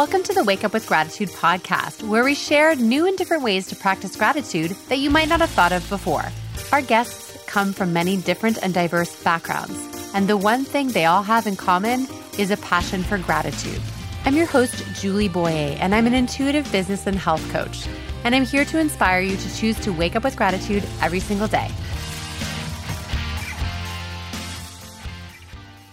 [0.00, 3.66] Welcome to the Wake Up with Gratitude podcast, where we share new and different ways
[3.66, 6.24] to practice gratitude that you might not have thought of before.
[6.72, 9.78] Our guests come from many different and diverse backgrounds,
[10.14, 12.08] and the one thing they all have in common
[12.38, 13.78] is a passion for gratitude.
[14.24, 17.86] I'm your host, Julie Boyer, and I'm an intuitive business and health coach.
[18.24, 21.46] And I'm here to inspire you to choose to wake up with gratitude every single
[21.46, 21.68] day.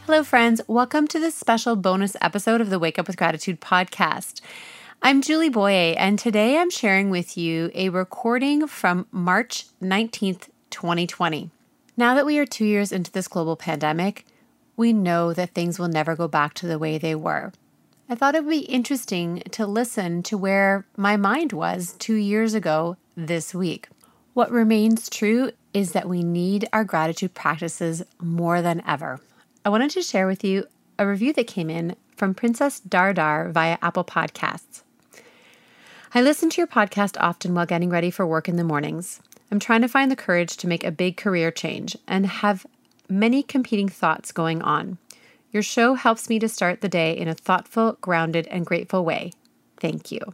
[0.07, 0.61] Hello, friends.
[0.69, 4.39] Welcome to this special bonus episode of the Wake Up with Gratitude podcast.
[5.01, 11.49] I'm Julie Boyer, and today I'm sharing with you a recording from March 19th, 2020.
[11.97, 14.25] Now that we are two years into this global pandemic,
[14.77, 17.51] we know that things will never go back to the way they were.
[18.07, 22.53] I thought it would be interesting to listen to where my mind was two years
[22.53, 23.89] ago this week.
[24.33, 29.19] What remains true is that we need our gratitude practices more than ever.
[29.67, 30.65] I wanted to share with you
[30.97, 34.83] a review that came in from Princess Dardar via Apple Podcasts.
[36.13, 39.19] I listen to your podcast often while getting ready for work in the mornings.
[39.51, 42.65] I'm trying to find the courage to make a big career change and have
[43.09, 44.99] many competing thoughts going on.
[45.51, 49.33] Your show helps me to start the day in a thoughtful, grounded, and grateful way.
[49.81, 50.33] Thank you.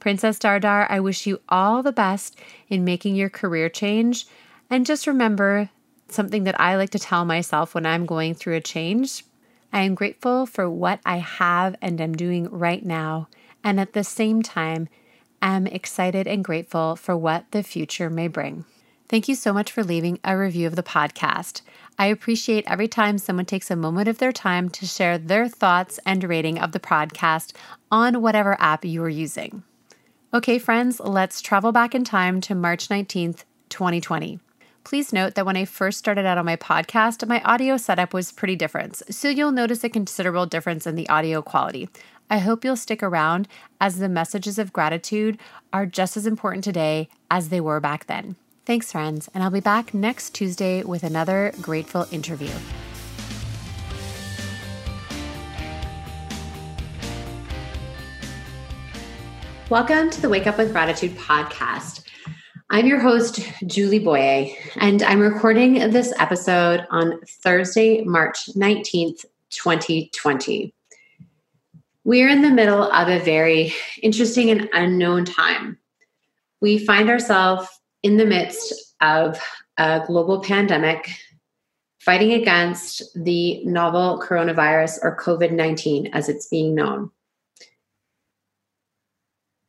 [0.00, 2.36] Princess Dardar, I wish you all the best
[2.68, 4.26] in making your career change.
[4.68, 5.70] And just remember
[6.08, 9.24] something that I like to tell myself when I'm going through a change.
[9.72, 13.28] I am grateful for what I have and am doing right now,
[13.64, 14.88] and at the same time,
[15.42, 18.64] am excited and grateful for what the future may bring.
[19.08, 21.62] Thank you so much for leaving a review of the podcast.
[21.98, 26.00] I appreciate every time someone takes a moment of their time to share their thoughts
[26.04, 27.52] and rating of the podcast
[27.90, 29.62] on whatever app you are using.
[30.34, 34.40] Okay, friends, let's travel back in time to March 19th, 2020.
[34.86, 38.30] Please note that when I first started out on my podcast, my audio setup was
[38.30, 41.88] pretty different, so you'll notice a considerable difference in the audio quality.
[42.30, 43.48] I hope you'll stick around
[43.80, 45.38] as the messages of gratitude
[45.72, 48.36] are just as important today as they were back then.
[48.64, 52.52] Thanks, friends, and I'll be back next Tuesday with another grateful interview.
[59.68, 62.05] Welcome to the Wake Up with Gratitude podcast.
[62.68, 70.74] I'm your host, Julie Boyer, and I'm recording this episode on Thursday, March 19th, 2020.
[72.02, 73.72] We're in the middle of a very
[74.02, 75.78] interesting and unknown time.
[76.60, 77.68] We find ourselves
[78.02, 79.40] in the midst of
[79.76, 81.08] a global pandemic
[82.00, 87.12] fighting against the novel coronavirus or COVID 19 as it's being known.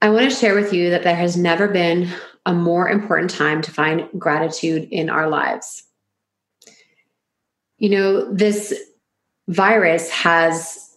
[0.02, 2.10] I want to share with you that there has never been
[2.48, 5.84] a more important time to find gratitude in our lives.
[7.78, 8.74] You know, this
[9.50, 10.96] virus has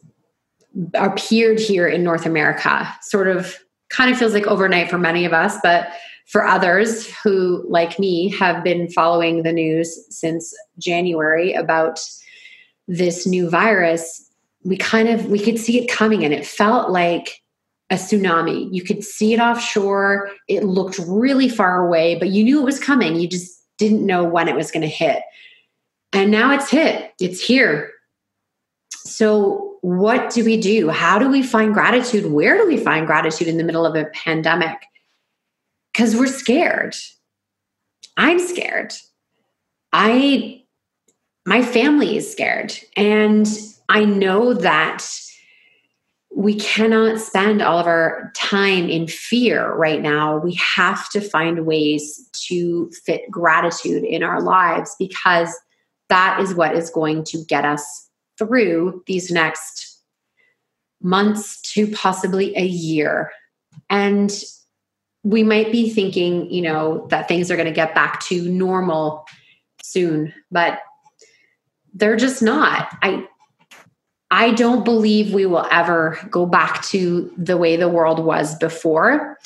[0.95, 3.59] appeared here in North America, sort of
[3.91, 5.89] kind of feels like overnight for many of us, but
[6.27, 11.99] for others who, like me, have been following the news since January about
[12.87, 14.25] this new virus,
[14.63, 17.43] we kind of we could see it coming and it felt like
[17.91, 18.69] a tsunami.
[18.73, 20.31] You could see it offshore.
[20.49, 23.17] It looked really far away, but you knew it was coming.
[23.17, 25.23] You just didn't know when it was going to hit.
[26.13, 27.91] And now it's hit, it's here.
[28.91, 30.91] So, what do we do?
[30.91, 32.31] How do we find gratitude?
[32.31, 34.77] Where do we find gratitude in the middle of a pandemic?
[35.93, 36.95] Because we're scared.
[38.17, 38.93] I'm scared.
[39.93, 40.63] I,
[41.47, 42.77] my family is scared.
[42.97, 43.49] And
[43.89, 45.05] I know that
[46.41, 50.39] we cannot spend all of our time in fear right now.
[50.39, 55.55] We have to find ways to fit gratitude in our lives because
[56.09, 58.09] that is what is going to get us
[58.39, 60.01] through these next
[61.03, 63.31] months to possibly a year.
[63.91, 64.33] And
[65.23, 69.27] we might be thinking, you know, that things are going to get back to normal
[69.83, 70.79] soon, but
[71.93, 72.97] they're just not.
[73.03, 73.29] I
[74.31, 79.39] I don't believe we will ever go back to the way the world was before.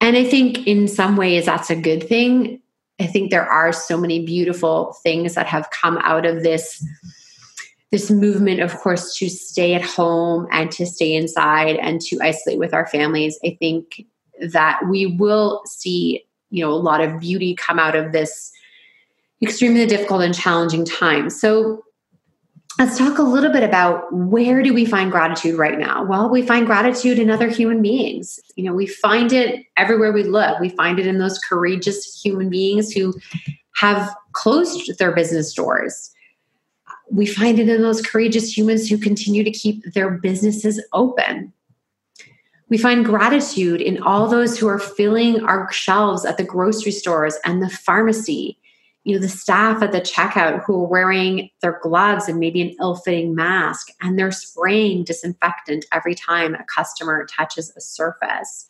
[0.00, 2.60] And I think in some ways that's a good thing.
[3.00, 6.84] I think there are so many beautiful things that have come out of this
[7.90, 12.58] this movement of course to stay at home and to stay inside and to isolate
[12.58, 13.36] with our families.
[13.44, 14.06] I think
[14.52, 18.52] that we will see, you know, a lot of beauty come out of this
[19.42, 21.30] extremely difficult and challenging time.
[21.30, 21.82] So
[22.78, 26.04] let's talk a little bit about where do we find gratitude right now?
[26.04, 28.40] Well we find gratitude in other human beings.
[28.56, 30.58] You know we find it everywhere we look.
[30.60, 33.14] We find it in those courageous human beings who
[33.74, 36.10] have closed their business doors.
[37.10, 41.52] We find it in those courageous humans who continue to keep their businesses open.
[42.68, 47.36] We find gratitude in all those who are filling our shelves at the grocery stores
[47.44, 48.59] and the pharmacy.
[49.04, 52.76] You know, the staff at the checkout who are wearing their gloves and maybe an
[52.80, 58.66] ill fitting mask, and they're spraying disinfectant every time a customer touches a surface.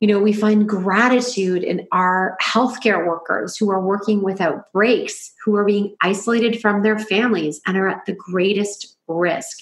[0.00, 5.54] You know, we find gratitude in our healthcare workers who are working without breaks, who
[5.54, 9.58] are being isolated from their families and are at the greatest risk.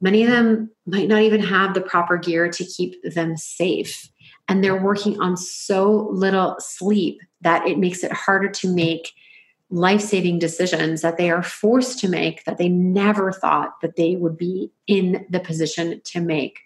[0.00, 4.10] Many of them might not even have the proper gear to keep them safe.
[4.48, 9.12] And they're working on so little sleep that it makes it harder to make
[9.70, 14.14] life saving decisions that they are forced to make that they never thought that they
[14.14, 16.60] would be in the position to make.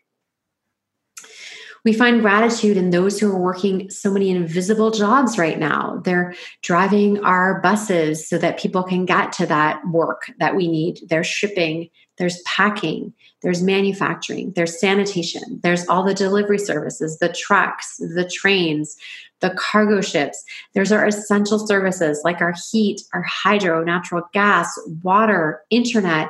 [1.82, 6.02] We find gratitude in those who are working so many invisible jobs right now.
[6.04, 11.00] They're driving our buses so that people can get to that work that we need.
[11.08, 11.88] They're shipping,
[12.20, 18.98] there's packing, there's manufacturing, there's sanitation, there's all the delivery services, the trucks, the trains,
[19.40, 20.44] the cargo ships.
[20.74, 26.28] There's our essential services like our heat, our hydro, natural gas, water, internet.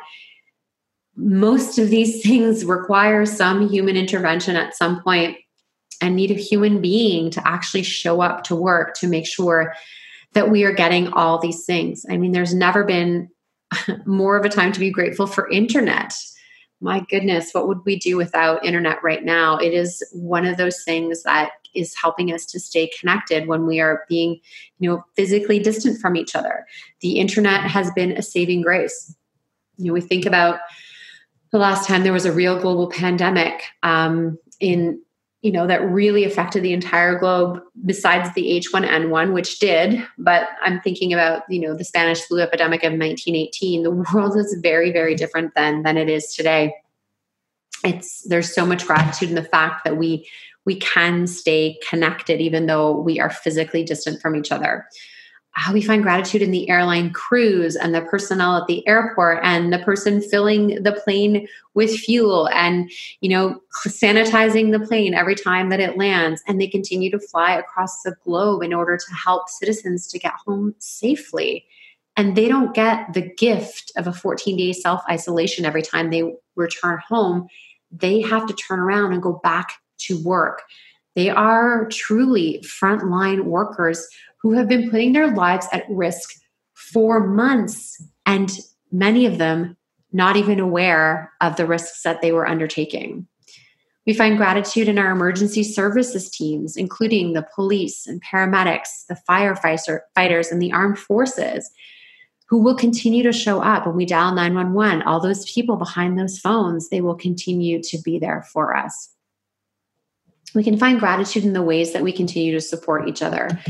[1.16, 5.38] Most of these things require some human intervention at some point
[6.00, 9.74] and need a human being to actually show up to work to make sure
[10.34, 12.06] that we are getting all these things.
[12.08, 13.28] I mean, there's never been
[14.06, 16.14] more of a time to be grateful for internet.
[16.80, 19.58] My goodness, what would we do without internet right now?
[19.58, 23.80] It is one of those things that is helping us to stay connected when we
[23.80, 24.40] are being,
[24.78, 26.66] you know, physically distant from each other.
[27.00, 29.14] The internet has been a saving grace.
[29.76, 30.60] You know, we think about
[31.52, 35.00] the last time there was a real global pandemic um, in
[35.42, 40.02] you know that really affected the entire globe besides the h1n1 which did.
[40.18, 44.56] But i'm thinking about you know the spanish flu epidemic of 1918 the world is
[44.62, 46.74] very very different then than it is today.
[47.82, 50.28] It's there's so much gratitude in the fact that we
[50.66, 54.86] we can stay connected even though we are physically distant from each other
[55.52, 59.72] how we find gratitude in the airline crews and the personnel at the airport and
[59.72, 65.68] the person filling the plane with fuel and you know sanitizing the plane every time
[65.68, 66.42] that it lands.
[66.46, 70.34] And they continue to fly across the globe in order to help citizens to get
[70.46, 71.66] home safely.
[72.16, 76.34] And they don't get the gift of a 14 day self isolation every time they
[76.54, 77.48] return home.
[77.90, 79.72] They have to turn around and go back
[80.02, 80.62] to work.
[81.16, 84.06] They are truly frontline workers
[84.42, 86.30] who have been putting their lives at risk
[86.74, 88.58] for months and
[88.90, 89.76] many of them
[90.12, 93.26] not even aware of the risks that they were undertaking.
[94.06, 100.50] We find gratitude in our emergency services teams, including the police and paramedics, the firefighters,
[100.50, 101.70] and the armed forces,
[102.48, 105.02] who will continue to show up when we dial 911.
[105.02, 109.10] All those people behind those phones, they will continue to be there for us.
[110.54, 113.60] We can find gratitude in the ways that we continue to support each other.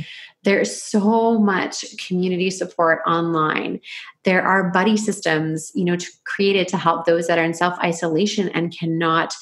[0.43, 3.79] There's so much community support online.
[4.25, 7.79] There are buddy systems, you know, to, created to help those that are in self
[7.81, 9.35] isolation and cannot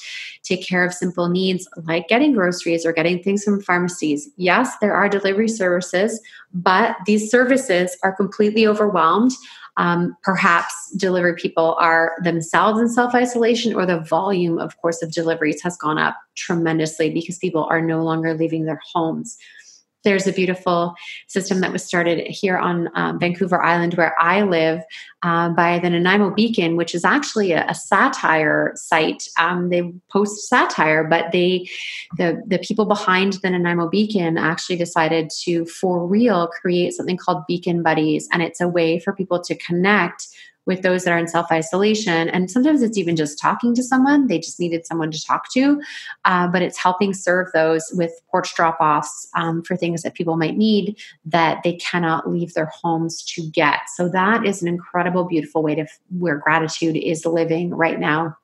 [0.43, 4.29] take care of simple needs like getting groceries or getting things from pharmacies.
[4.35, 6.19] Yes, there are delivery services,
[6.53, 9.31] but these services are completely overwhelmed.
[9.77, 15.13] Um, perhaps delivery people are themselves in self isolation, or the volume, of course, of
[15.13, 19.37] deliveries has gone up tremendously because people are no longer leaving their homes
[20.03, 20.95] there's a beautiful
[21.27, 24.81] system that was started here on um, Vancouver Island, where I live,
[25.23, 29.27] uh, by the Nanaimo Beacon, which is actually a, a satire site.
[29.37, 31.69] Um, they post satire, but they,
[32.17, 37.45] the the people behind the Nanaimo Beacon, actually decided to, for real, create something called
[37.47, 40.27] Beacon Buddies, and it's a way for people to connect
[40.69, 42.29] with those that are in self isolation.
[42.29, 45.81] And sometimes it's even just talking to someone, they just needed someone to talk to.
[46.25, 50.37] Uh, but it's helping serve those with porch drop offs um, for things that people
[50.37, 50.95] might need
[51.25, 53.79] that they cannot leave their homes to get.
[53.95, 55.87] So that is an incredible, beautiful way to
[56.19, 58.37] where gratitude is living right now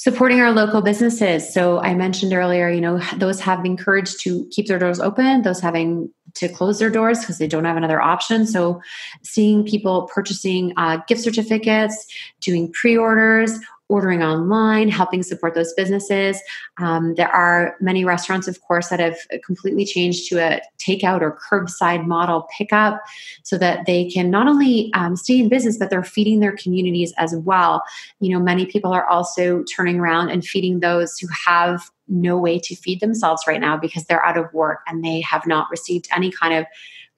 [0.00, 1.52] supporting our local businesses.
[1.52, 5.42] So I mentioned earlier, you know, those have having courage to keep their doors open,
[5.42, 8.46] those having to close their doors because they don't have another option.
[8.46, 8.80] So
[9.22, 12.06] seeing people purchasing uh, gift certificates,
[12.40, 13.58] doing pre-orders,
[13.90, 16.40] ordering online, helping support those businesses.
[16.78, 21.38] Um, there are many restaurants, of course, that have completely changed to a takeout or
[21.50, 23.02] curbside model pickup
[23.42, 27.12] so that they can not only um, stay in business, but they're feeding their communities
[27.18, 27.82] as well.
[28.20, 32.58] You know, many people are also turning around and feeding those who have no way
[32.60, 36.08] to feed themselves right now because they're out of work and they have not received
[36.14, 36.64] any kind of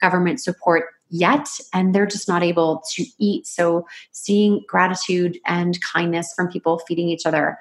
[0.01, 3.47] government support yet and they're just not able to eat.
[3.47, 7.57] So seeing gratitude and kindness from people feeding each other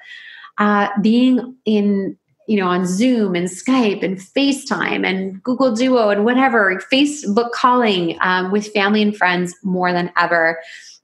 [0.58, 2.16] uh, being in
[2.48, 8.16] you know on zoom and skype and facetime and google duo and whatever facebook calling
[8.20, 10.58] um, with family and friends more than ever.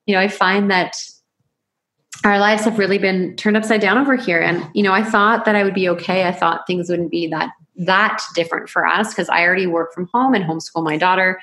[0.06, 0.96] You know i find that
[2.24, 4.40] our lives have really been turned upside down over here.
[4.40, 6.26] And you know i thought that i would be okay.
[6.26, 10.08] I thought things wouldn't be that that different for us because i already work from
[10.12, 11.40] home and homeschool my daughter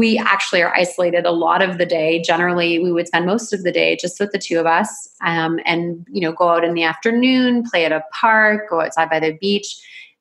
[0.00, 3.62] we actually are isolated a lot of the day generally we would spend most of
[3.64, 6.72] the day just with the two of us um, and you know go out in
[6.72, 9.76] the afternoon play at a park go outside by the beach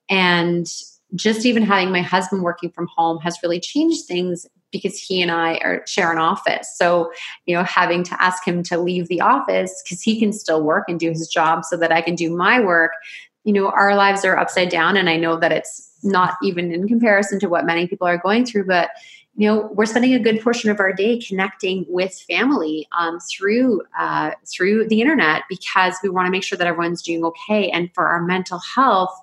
[0.09, 0.67] and
[1.15, 5.31] just even having my husband working from home has really changed things because he and
[5.31, 6.71] I are share an office.
[6.75, 7.11] So,
[7.47, 10.85] you know, having to ask him to leave the office because he can still work
[10.87, 12.91] and do his job so that I can do my work.
[13.43, 14.95] You know, our lives are upside down.
[14.95, 18.45] And I know that it's not even in comparison to what many people are going
[18.45, 18.91] through, but
[19.39, 23.81] you know we're spending a good portion of our day connecting with family um, through
[23.97, 27.71] uh, through the internet because we want to make sure that everyone's doing okay.
[27.71, 29.17] And for our mental health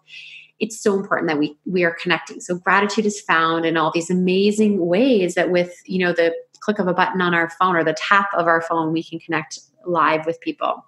[0.58, 2.40] it's so important that we we are connecting.
[2.40, 6.78] So gratitude is found in all these amazing ways that with you know the click
[6.78, 9.60] of a button on our phone or the tap of our phone we can connect
[9.84, 10.82] live with people.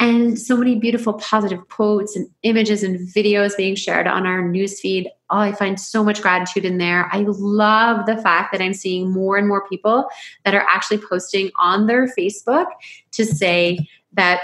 [0.00, 5.06] And so many beautiful positive quotes and images and videos being shared on our newsfeed.
[5.30, 7.08] Oh, I find so much gratitude in there.
[7.12, 10.08] I love the fact that I'm seeing more and more people
[10.44, 12.66] that are actually posting on their Facebook
[13.12, 14.40] to say that,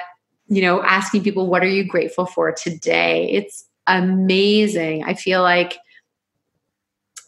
[0.48, 3.28] you know, asking people, what are you grateful for today?
[3.30, 5.04] It's amazing.
[5.04, 5.78] I feel like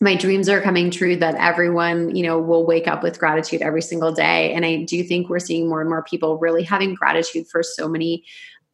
[0.01, 3.83] my dreams are coming true that everyone you know will wake up with gratitude every
[3.83, 7.47] single day and i do think we're seeing more and more people really having gratitude
[7.49, 8.25] for so many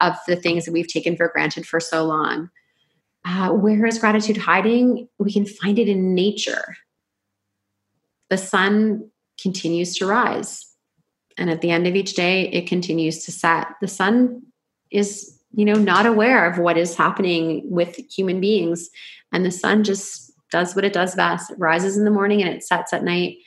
[0.01, 2.51] of the things that we've taken for granted for so long
[3.25, 6.77] uh, where is gratitude hiding we can find it in nature
[8.31, 10.67] the sun continues to rise
[11.37, 14.43] and at the end of each day it continues to set the sun
[14.91, 18.91] is you know not aware of what is happening with human beings
[19.33, 21.51] and the sun just does what it does best.
[21.51, 23.39] It rises in the morning and it sets at night.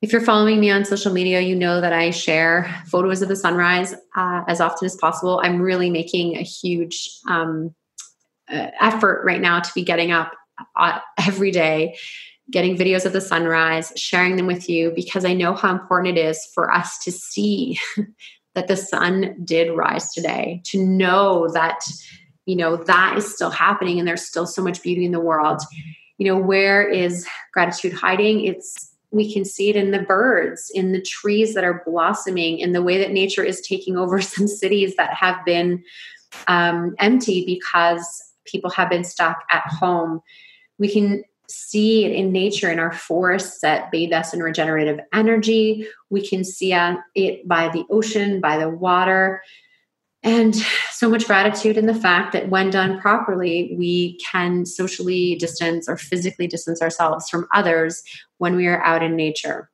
[0.00, 3.34] If you're following me on social media, you know that I share photos of the
[3.34, 5.40] sunrise uh, as often as possible.
[5.42, 7.74] I'm really making a huge um,
[8.52, 10.32] uh, effort right now to be getting up
[10.76, 11.96] uh, every day,
[12.50, 16.20] getting videos of the sunrise, sharing them with you because I know how important it
[16.20, 17.78] is for us to see
[18.54, 21.80] that the sun did rise today, to know that
[22.46, 25.62] you know that is still happening and there's still so much beauty in the world.
[26.18, 28.44] You know where is gratitude hiding?
[28.44, 32.72] It's we can see it in the birds in the trees that are blossoming in
[32.72, 35.82] the way that nature is taking over some cities that have been
[36.46, 40.20] um, empty because people have been stuck at home
[40.78, 45.86] we can see it in nature in our forests that bathe us in regenerative energy
[46.10, 46.72] we can see
[47.14, 49.42] it by the ocean by the water
[50.22, 50.54] and
[50.90, 55.96] so much gratitude in the fact that when done properly, we can socially distance or
[55.96, 58.02] physically distance ourselves from others
[58.38, 59.70] when we are out in nature.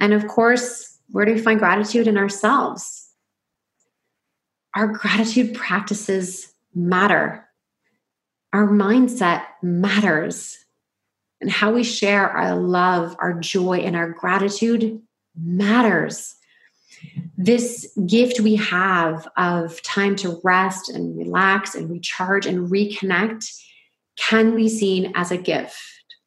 [0.00, 3.08] And of course, where do we find gratitude in ourselves?
[4.74, 7.48] Our gratitude practices matter.
[8.52, 10.58] Our mindset matters.
[11.40, 15.02] And how we share our love, our joy, and our gratitude
[15.36, 16.36] matters
[17.36, 23.44] this gift we have of time to rest and relax and recharge and reconnect
[24.16, 25.76] can be seen as a gift.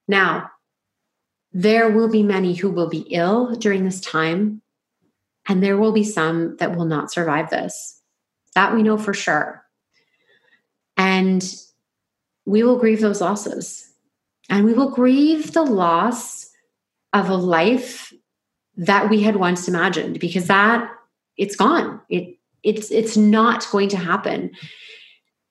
[0.08, 0.52] Now,
[1.54, 4.62] there will be many who will be ill during this time,
[5.48, 8.02] and there will be some that will not survive this.
[8.54, 9.64] That we know for sure.
[10.98, 11.44] And
[12.46, 13.88] we will grieve those losses.
[14.50, 16.50] And we will grieve the loss
[17.14, 18.14] of a life
[18.78, 20.90] that we had once imagined because that
[21.36, 22.02] it's gone.
[22.10, 24.52] It it's it's not going to happen.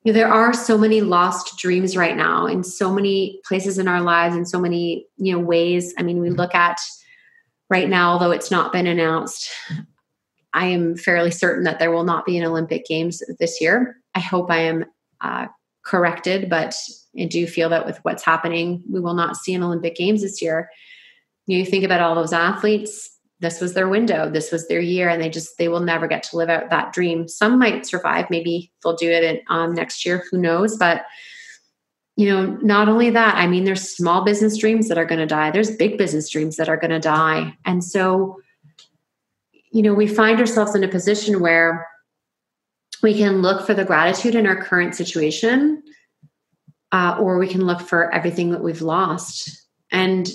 [0.02, 3.88] You know, there are so many lost dreams right now in so many places in
[3.88, 5.94] our lives in so many you know ways.
[5.98, 6.78] I mean we look at
[7.68, 9.50] right now although it's not been announced
[10.52, 13.96] i am fairly certain that there will not be an olympic games this year.
[14.14, 14.84] I hope i am
[15.20, 15.46] uh,
[15.84, 16.74] corrected but
[17.18, 20.42] i do feel that with what's happening we will not see an olympic games this
[20.42, 20.68] year.
[21.48, 25.22] You think about all those athletes this was their window this was their year and
[25.22, 27.28] they just they will never get to live out that dream.
[27.28, 30.76] Some might survive maybe they'll do it um, next year who knows?
[30.76, 31.02] But
[32.16, 35.26] you know not only that i mean there's small business dreams that are going to
[35.26, 37.54] die there's big business dreams that are going to die.
[37.64, 38.40] And so
[39.70, 41.86] you know we find ourselves in a position where
[43.06, 45.80] we can look for the gratitude in our current situation
[46.90, 50.28] uh, or we can look for everything that we've lost and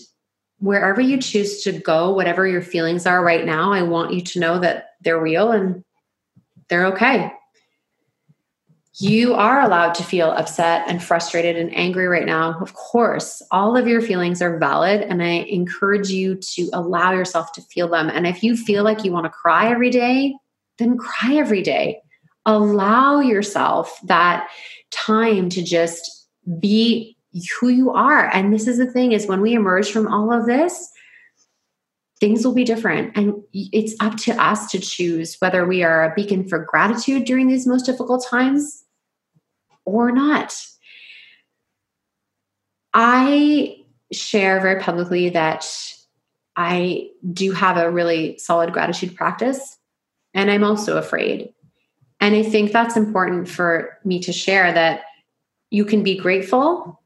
[0.60, 4.40] wherever you choose to go, whatever your feelings are right now, I want you to
[4.40, 5.84] know that they're real and
[6.70, 7.34] they're okay.
[9.01, 12.58] You are allowed to feel upset and frustrated and angry right now.
[12.62, 17.51] Of course, all of your feelings are valid, and I encourage you to allow yourself
[17.54, 18.10] to feel them.
[18.10, 20.36] And if you feel like you want to cry every day,
[20.78, 22.01] then cry every day.
[22.46, 24.50] Allow yourself that
[24.90, 26.28] time to just
[26.60, 27.18] be
[27.60, 28.26] who you are.
[28.34, 30.90] And this is the thing is when we emerge from all of this,
[32.20, 33.16] things will be different.
[33.16, 37.48] And it's up to us to choose whether we are a beacon for gratitude during
[37.48, 38.84] these most difficult times
[39.86, 40.54] or not.
[42.94, 43.78] I
[44.12, 45.66] share very publicly that
[46.56, 49.78] I do have a really solid gratitude practice,
[50.34, 51.54] and I'm also afraid.
[52.22, 55.01] And I think that's important for me to share that
[55.70, 57.01] you can be grateful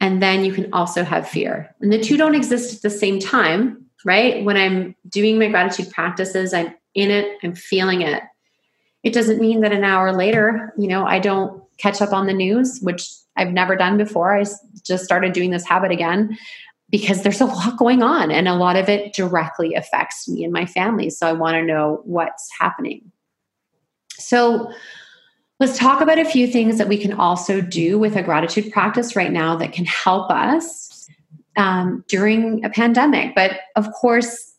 [0.00, 1.74] and then you can also have fear.
[1.80, 4.44] And the two don't exist at the same time right?
[4.44, 8.22] When I'm doing my gratitude practices, I'm in it, I'm feeling it.
[9.02, 12.34] It doesn't mean that an hour later, you know, I don't catch up on the
[12.34, 14.36] news, which I've never done before.
[14.36, 14.44] I
[14.84, 16.36] just started doing this habit again
[16.90, 20.52] because there's a lot going on and a lot of it directly affects me and
[20.52, 21.08] my family.
[21.08, 23.10] So I want to know what's happening.
[24.20, 24.72] So
[25.58, 29.14] let's talk about a few things that we can also do with a gratitude practice
[29.14, 31.08] right now that can help us
[31.56, 33.34] um, during a pandemic.
[33.34, 34.50] But of course,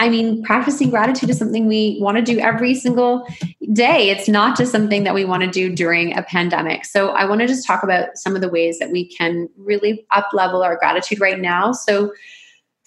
[0.00, 3.26] I mean, practicing gratitude is something we want to do every single
[3.72, 4.10] day.
[4.10, 6.84] It's not just something that we want to do during a pandemic.
[6.84, 10.06] So, I want to just talk about some of the ways that we can really
[10.12, 11.72] up level our gratitude right now.
[11.72, 12.12] So,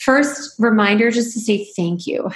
[0.01, 2.29] first, reminder just to say thank you.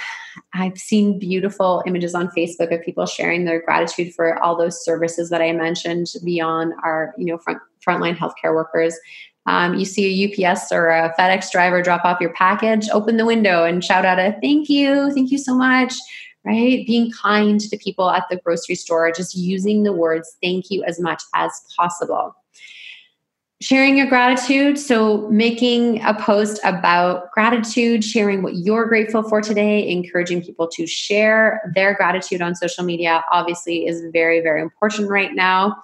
[0.54, 5.30] I've seen beautiful images on Facebook of people sharing their gratitude for all those services
[5.30, 8.98] that I mentioned beyond our, you know, front frontline healthcare workers
[9.46, 13.24] um, you see a UPS or a FedEx driver drop off your package, open the
[13.24, 15.94] window and shout out a thank you, thank you so much,
[16.44, 16.84] right?
[16.86, 20.98] Being kind to people at the grocery store, just using the words thank you as
[20.98, 22.34] much as possible.
[23.62, 24.78] Sharing your gratitude.
[24.78, 30.86] So, making a post about gratitude, sharing what you're grateful for today, encouraging people to
[30.86, 35.74] share their gratitude on social media, obviously, is very, very important right now.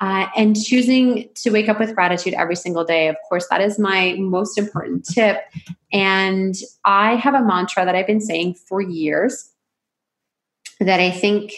[0.00, 3.06] Uh, and choosing to wake up with gratitude every single day.
[3.06, 5.42] Of course, that is my most important tip.
[5.92, 9.52] And I have a mantra that I've been saying for years
[10.80, 11.54] that I think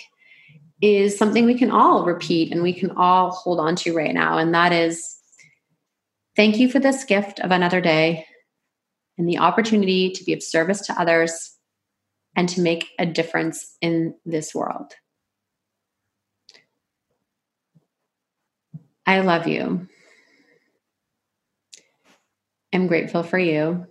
[0.82, 4.38] is something we can all repeat and we can all hold on to right now.
[4.38, 5.19] And that is
[6.36, 8.26] thank you for this gift of another day
[9.18, 11.56] and the opportunity to be of service to others
[12.36, 14.94] and to make a difference in this world.
[19.06, 19.88] I love you.
[22.72, 23.86] I'm grateful for you.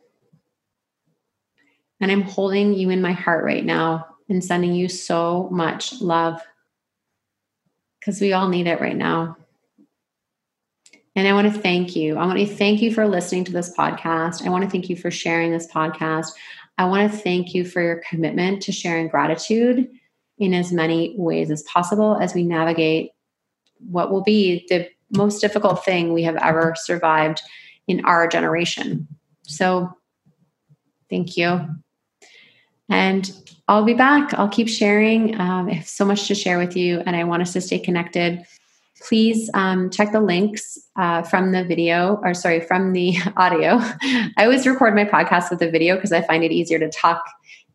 [2.00, 6.42] And I'm holding you in my heart right now and sending you so much love
[8.00, 9.36] because we all need it right now.
[11.16, 12.18] And I want to thank you.
[12.18, 14.46] I want to thank you for listening to this podcast.
[14.46, 16.32] I want to thank you for sharing this podcast.
[16.78, 19.90] I want to thank you for your commitment to sharing gratitude
[20.38, 23.12] in as many ways as possible as we navigate
[23.80, 27.42] what will be the most difficult thing we have ever survived
[27.88, 29.08] in our generation.
[29.44, 29.92] So,
[31.10, 31.68] thank you.
[32.88, 33.32] And
[33.68, 34.34] I'll be back.
[34.34, 35.40] I'll keep sharing.
[35.40, 37.80] Um, I have so much to share with you, and I want us to stay
[37.80, 38.46] connected.
[39.08, 43.80] Please um, check the links uh, from the video, or sorry, from the audio.
[44.38, 47.24] I always record my podcast with the video because I find it easier to talk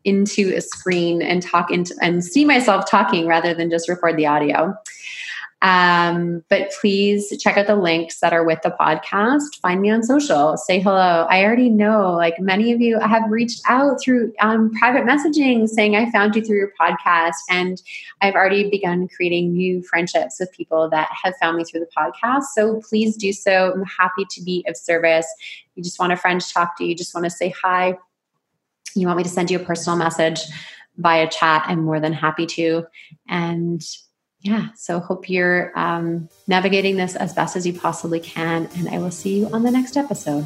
[0.03, 4.27] into a screen and talk into and see myself talking rather than just record the
[4.27, 4.73] audio.
[5.65, 9.59] Um, but please check out the links that are with the podcast.
[9.63, 10.57] Find me on social.
[10.57, 11.25] Say hello.
[11.27, 15.67] I already know, like many of you I have reached out through um, private messaging
[15.67, 17.33] saying, I found you through your podcast.
[17.49, 17.81] And
[18.21, 22.43] I've already begun creating new friendships with people that have found me through the podcast.
[22.53, 23.73] So please do so.
[23.73, 25.25] I'm happy to be of service.
[25.73, 27.97] You just want a friend to talk to you, just want to say hi.
[28.93, 30.41] You want me to send you a personal message
[30.97, 31.63] via chat?
[31.65, 32.85] I'm more than happy to.
[33.27, 33.83] And
[34.45, 38.69] yeah, so hope you're um, navigating this as best as you possibly can.
[38.77, 40.45] And I will see you on the next episode.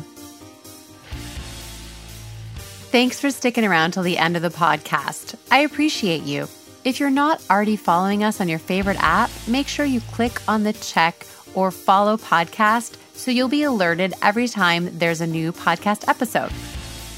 [2.91, 5.35] Thanks for sticking around till the end of the podcast.
[5.51, 6.47] I appreciate you.
[6.85, 10.63] If you're not already following us on your favorite app, make sure you click on
[10.63, 16.07] the check or follow podcast so you'll be alerted every time there's a new podcast
[16.07, 16.53] episode.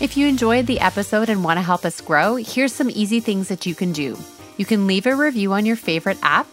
[0.01, 3.49] If you enjoyed the episode and want to help us grow, here's some easy things
[3.49, 4.17] that you can do.
[4.57, 6.47] You can leave a review on your favorite app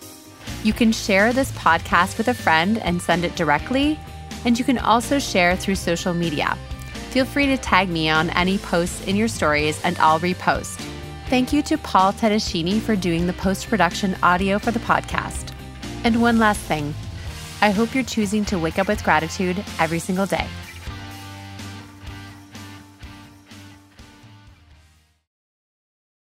[0.69, 3.99] you can share this podcast with a friend and send it directly,
[4.45, 6.59] and you can also share through social media.
[7.09, 10.79] Feel free to tag me on any posts in your stories and I'll repost.
[11.31, 15.55] Thank you to Paul Tedeschini for doing the post production audio for the podcast.
[16.05, 16.95] And one last thing
[17.63, 20.47] I hope you're choosing to wake up with gratitude every single day.